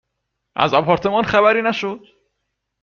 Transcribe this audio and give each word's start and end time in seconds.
از 0.55 0.73
آپارتمان 0.73 1.23
خبری 1.23 1.61
نشد؟ 1.61 2.05